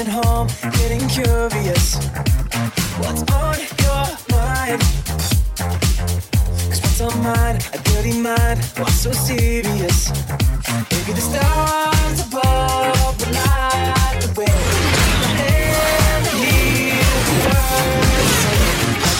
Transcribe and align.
at 0.00 0.08
home, 0.08 0.48
getting 0.78 1.06
curious. 1.08 1.96
What's 3.00 3.22
on 3.32 3.58
your 3.84 4.06
mind? 4.32 4.80
Cause 6.70 6.80
what's 6.82 7.00
on 7.02 7.22
mine, 7.22 7.56
a 7.74 7.78
dirty 7.90 8.18
mind, 8.18 8.58
what's 8.78 8.94
so 8.94 9.12
serious? 9.12 10.08
Maybe 10.90 11.12
the 11.12 11.20
stars 11.20 12.20
above 12.26 13.14
will 13.20 13.32
light 13.34 14.18
the 14.24 14.30
way. 14.40 14.60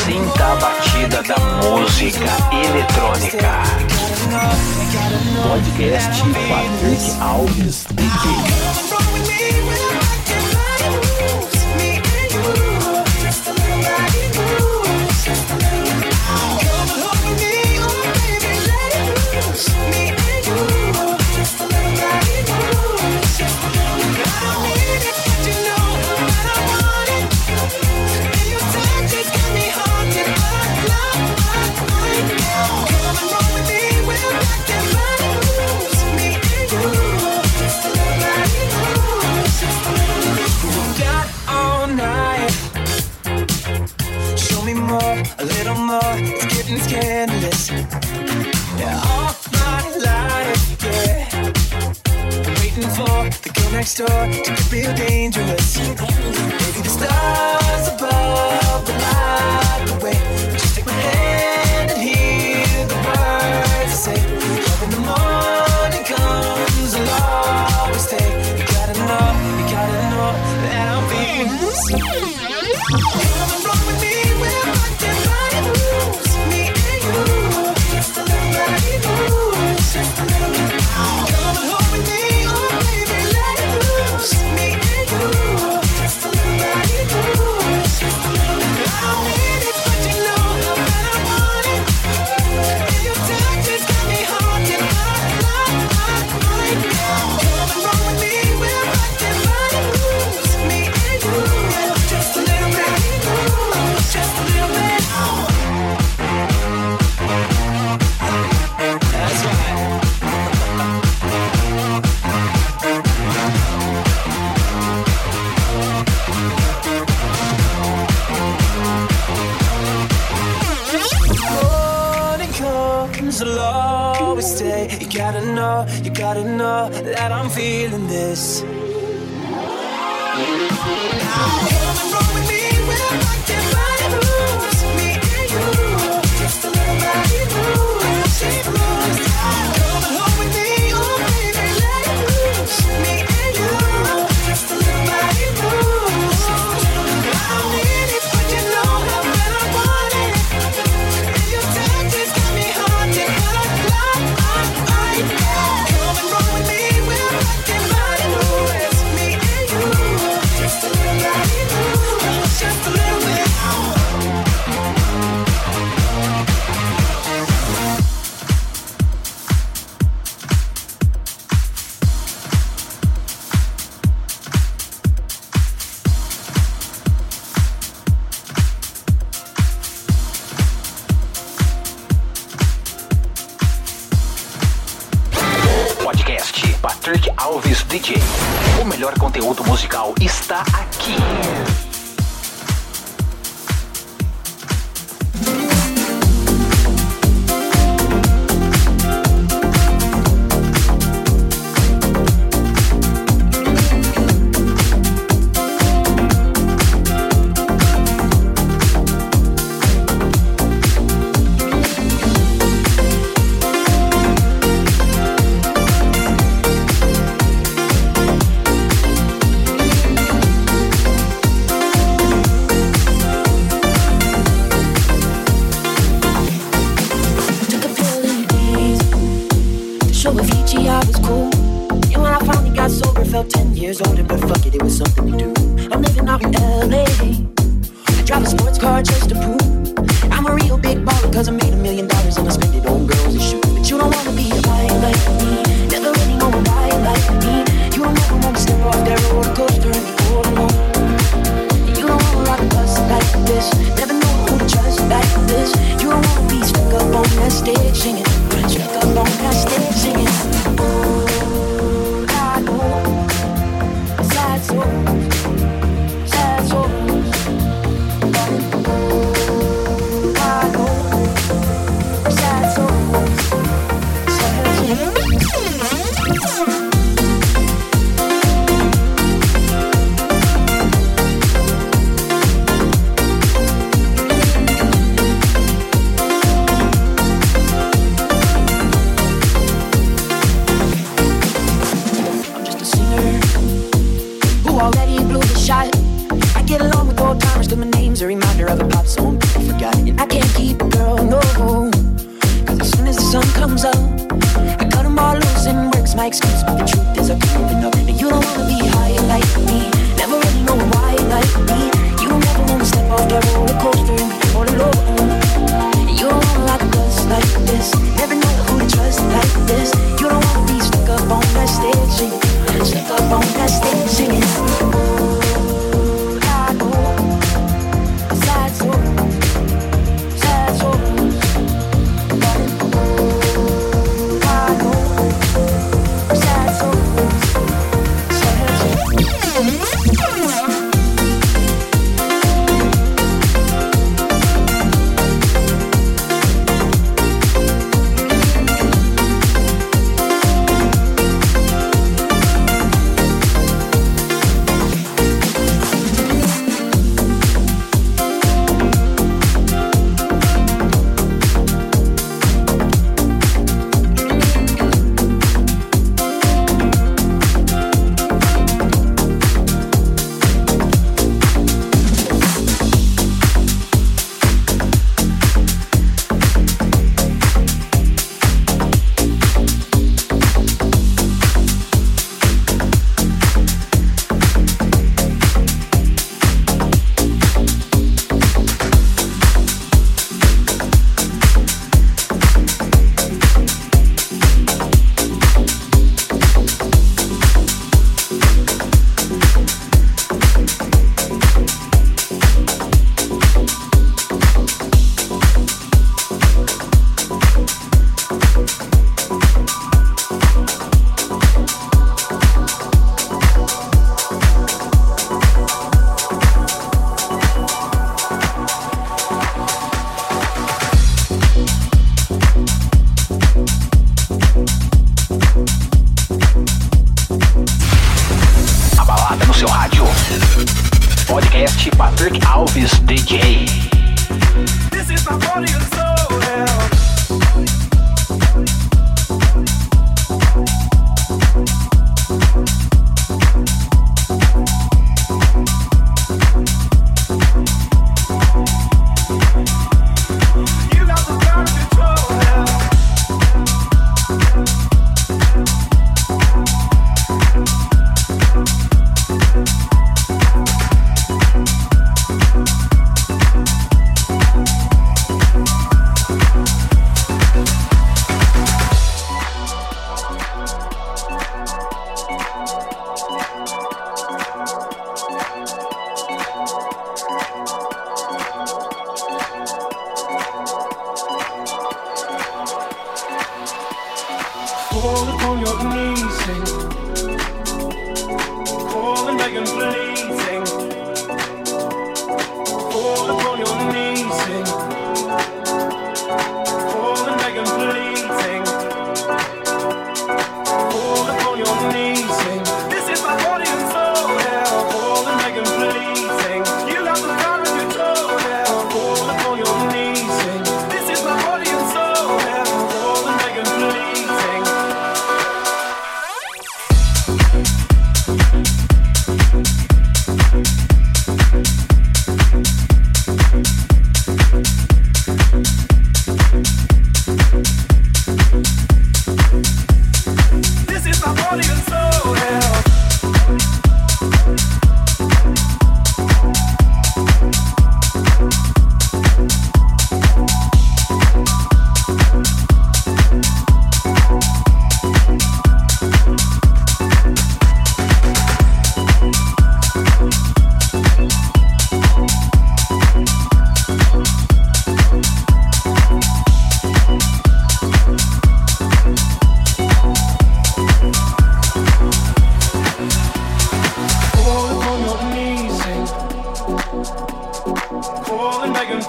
Sinta 0.05 0.47
a 0.53 0.56
batida 0.62 1.23
da 1.23 1.39
música 1.61 2.33
eletrônica. 2.53 3.53
Podcast 5.42 6.23
Patrick 6.48 7.05
Alves 7.20 7.86
DJ. 7.95 8.89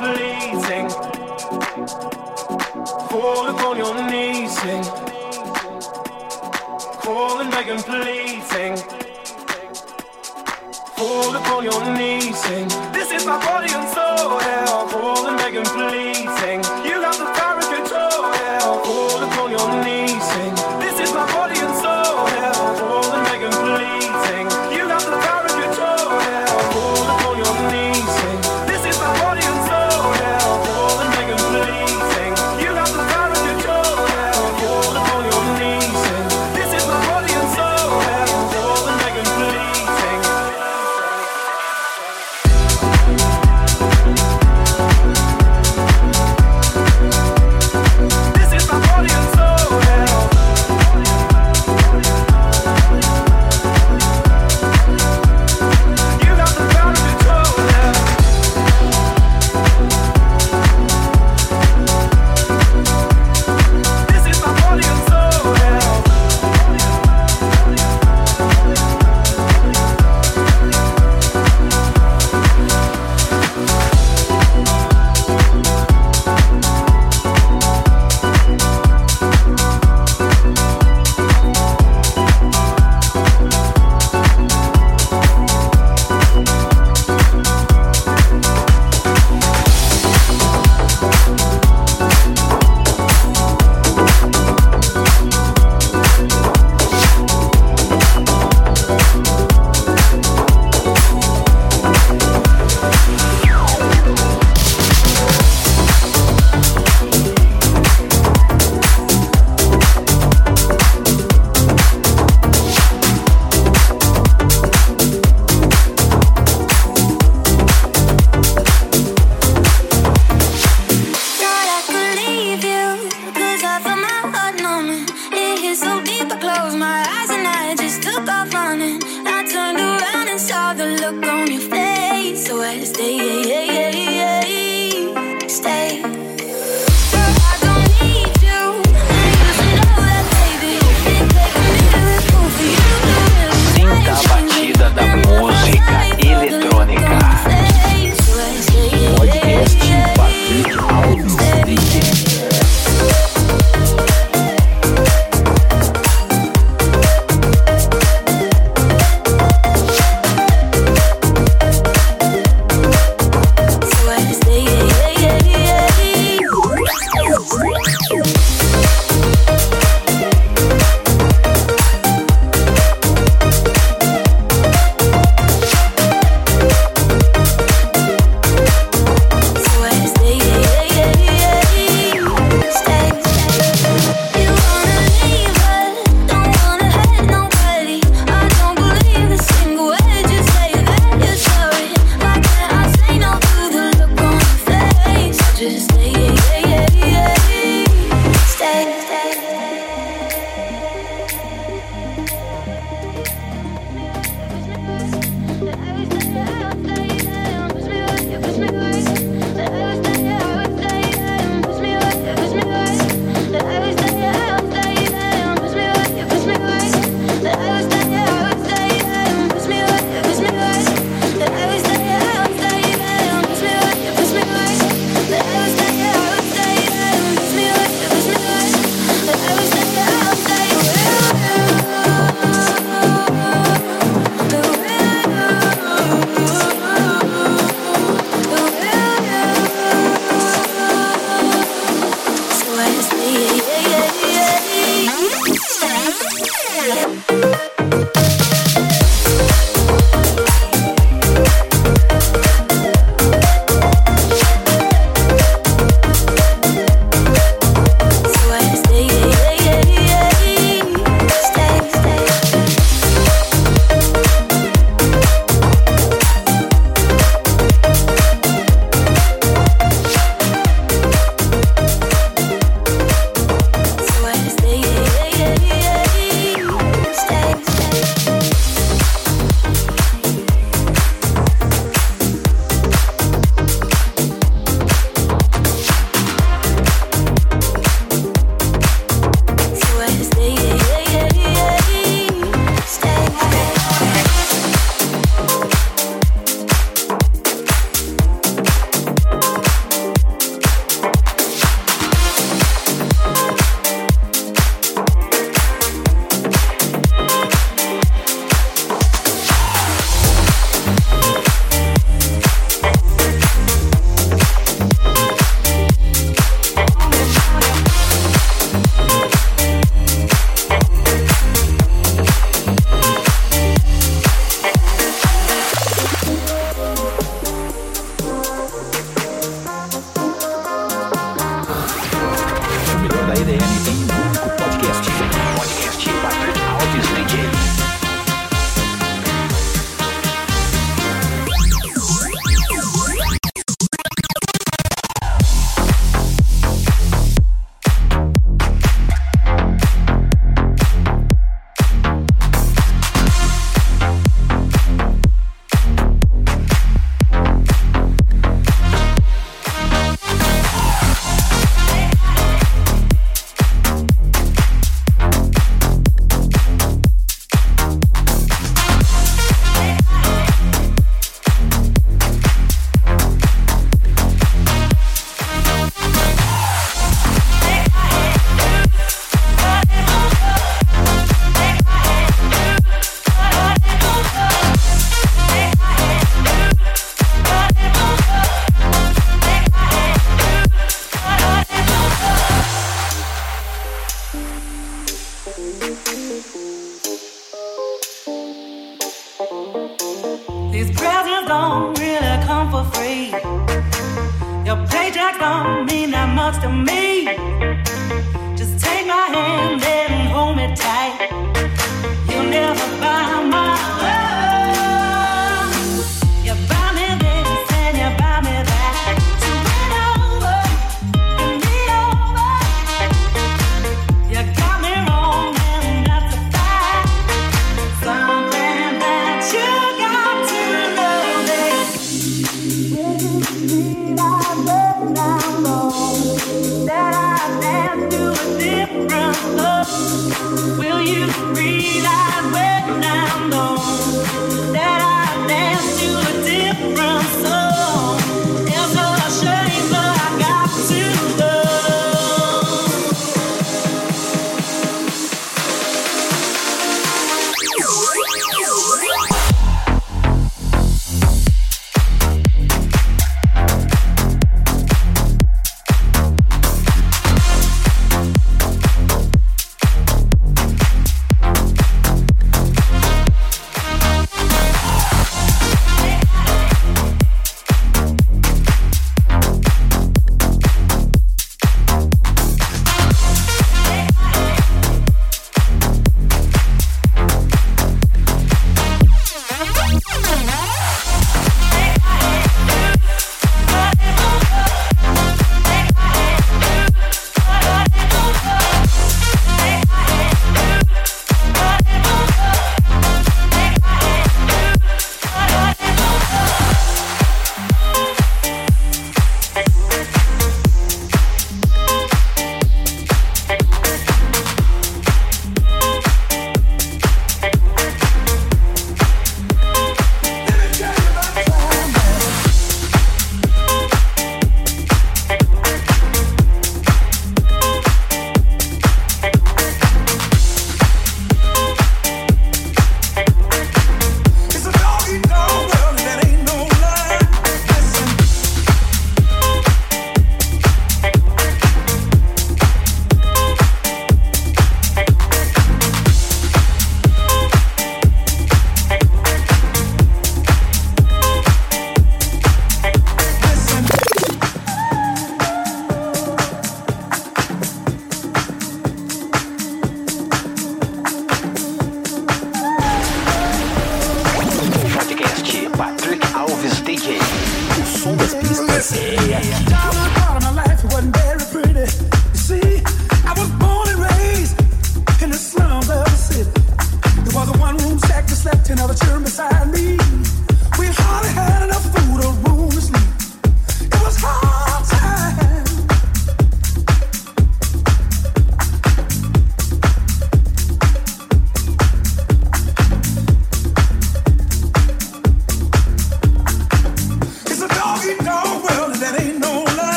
fleeting. 0.00 0.88
Fall 3.10 3.48
upon 3.48 3.76
your 3.76 3.94
knees, 4.10 4.58
sing. 4.60 4.82
Calling, 7.04 7.50
begging, 7.50 7.82
pleading. 7.88 8.76
Fall 10.96 11.36
upon 11.36 11.64
your 11.64 11.82
knees, 11.96 12.36
sing. 12.44 12.68
This 12.92 13.12
is 13.12 13.26
my 13.26 13.38
body 13.44 13.70
and 13.72 13.86
soul. 13.94 14.40
Yeah, 14.40 14.88
calling, 14.90 15.36
begging, 15.36 15.64
pleading. 15.64 16.79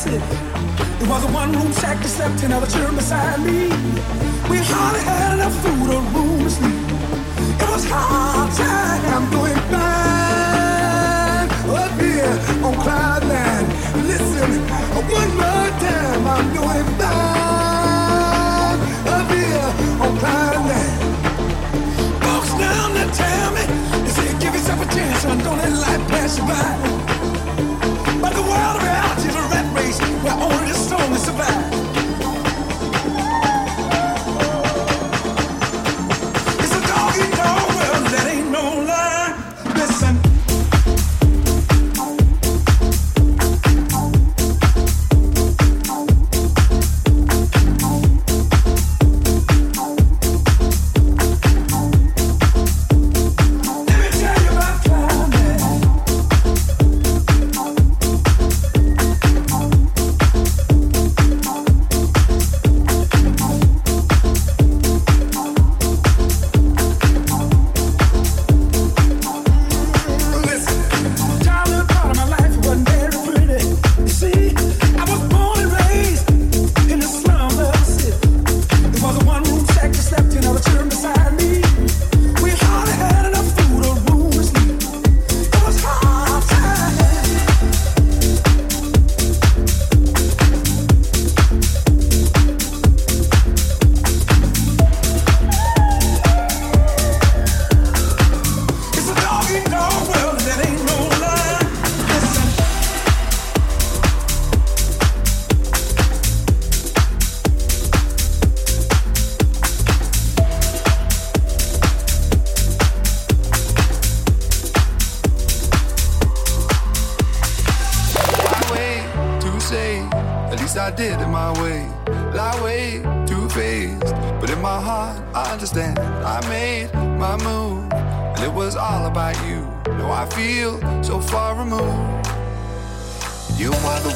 acid. 0.00 0.22
It 1.02 1.08
was 1.08 1.24
a 1.24 1.26
one 1.32 1.52
room 1.52 1.72
shack 1.72 2.00
except 2.00 2.42
another 2.42 2.66
chair 2.66 2.90
beside 2.92 3.40
me. 3.40 3.68
We 4.48 4.58
hardly 4.64 5.00
had 5.00 5.34
enough 5.34 5.54
food 5.62 5.90
or 5.94 6.02
room 6.14 6.44
to 6.44 6.50
sleep. 6.50 6.88
It 7.60 7.68
was 7.68 7.84
hard 7.88 8.50
time 8.56 9.30
going 9.30 9.60
blind 9.68 11.50
up 11.80 12.00
here 12.00 12.36
on 12.64 12.74
cloud 12.84 13.22
nine. 13.28 13.66
Listen, 14.06 14.50
one 15.18 15.32
more 15.42 15.70
time 15.84 16.26
I'm 16.34 16.46
going 16.56 16.88
blind 16.98 18.78
up 19.16 19.28
here 19.36 19.70
on 20.04 20.12
cloud 20.18 20.60
nine. 20.70 21.00
Folks 22.24 22.52
down 22.56 22.88
there 22.94 23.12
tell 23.12 23.50
me, 23.52 23.64
they 24.04 24.12
say 24.16 24.28
give 24.40 24.54
yourself 24.54 24.80
a 24.80 24.86
chance, 24.94 25.24
I'm 25.24 25.38
gonna 25.40 25.70
let 25.84 26.00
pass 26.08 26.38
you 26.38 26.44
by 26.44 27.39
the 28.42 28.48
world 28.48 28.76
around 28.82 29.18
is 29.18 29.34
a 29.34 29.42
rat 29.52 29.66
race 29.76 29.98
where 30.22 30.32
only 30.32 30.72
the 30.72 30.74
strong 30.74 31.14
survive. 31.16 31.99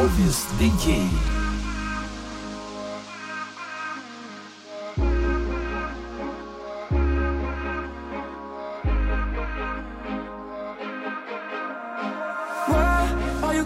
Alves 0.00 0.46
DJ. 0.58 1.08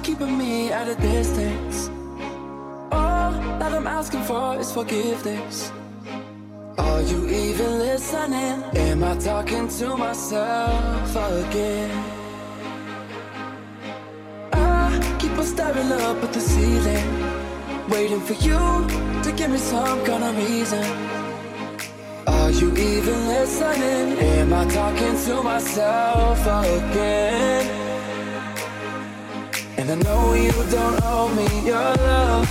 keeping 0.02 0.36
me 0.36 0.70
at 0.70 0.86
a 0.86 0.96
distance. 0.96 1.88
All 2.92 3.32
that 3.58 3.72
I'm 3.72 3.86
asking 3.86 4.24
for 4.24 4.58
is 4.58 4.70
forgiveness. 4.70 5.72
Are 6.76 7.00
you 7.00 7.26
even 7.28 7.78
listening? 7.78 8.62
Am 8.74 9.02
I 9.02 9.16
talking 9.16 9.66
to 9.78 9.96
myself 9.96 11.16
again? 11.16 12.13
Staring 15.44 15.92
up 15.92 16.22
at 16.22 16.32
the 16.32 16.40
ceiling, 16.40 17.06
waiting 17.88 18.20
for 18.20 18.34
you 18.34 18.58
to 19.22 19.32
give 19.36 19.50
me 19.50 19.58
some 19.58 20.04
kind 20.04 20.24
of 20.24 20.36
reason. 20.36 20.84
Are 22.26 22.50
you 22.50 22.68
even 22.72 23.28
listening? 23.28 24.18
Am 24.18 24.52
I 24.52 24.64
talking 24.66 25.16
to 25.26 25.42
myself 25.42 26.40
again? 26.40 27.64
And 29.78 29.90
I 29.90 29.96
know 29.96 30.34
you 30.34 30.52
don't 30.70 31.00
owe 31.02 31.28
me 31.34 31.66
your 31.66 31.90
love. 32.08 32.50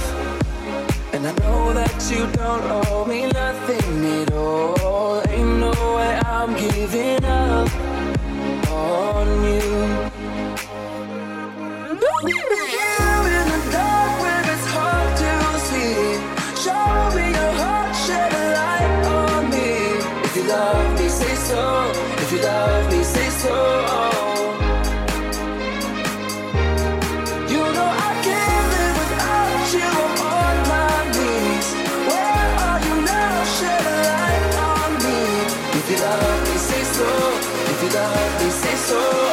And 1.14 1.26
I 1.28 1.34
know 1.42 1.74
that 1.74 1.98
you 2.12 2.28
don't 2.34 2.64
owe 2.88 3.06
me 3.06 3.28
nothing 3.28 4.06
at 4.22 4.34
all. 4.34 5.22
Ain't 5.30 5.60
no 5.60 5.72
way 5.96 6.20
I'm 6.26 6.54
giving 6.56 7.26
up 7.26 7.93
love 37.94 38.42
me, 38.42 38.50
say 38.50 38.76
so. 38.76 39.33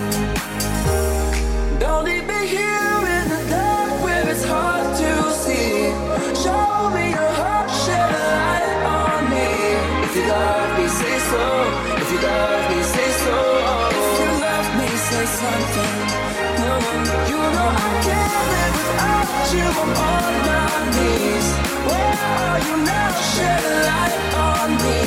You 22.67 22.77
now? 22.85 23.11
Shed 23.33 23.63
a 23.63 23.75
light 23.89 24.35
on 24.49 24.69
me. 24.83 24.99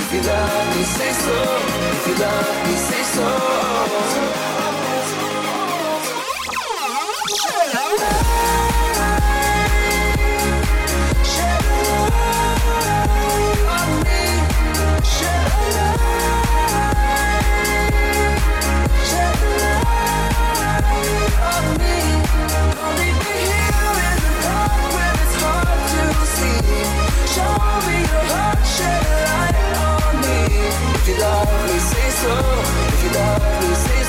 If 0.00 0.12
you 0.14 0.22
love 0.22 0.76
me, 0.76 0.82
say 0.84 1.12
so. 1.12 1.38
If 1.92 2.08
you 2.08 2.16
love 2.24 2.66
me, 2.66 2.74
say 2.88 3.02
so. 3.14 4.37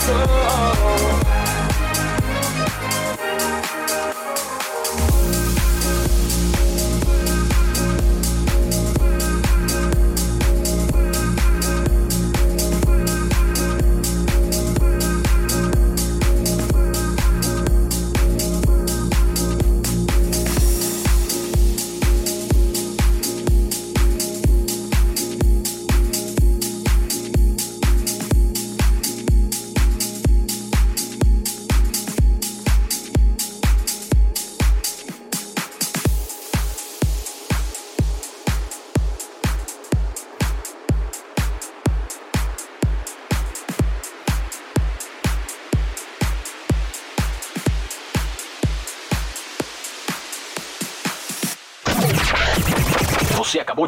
So. 0.10 0.79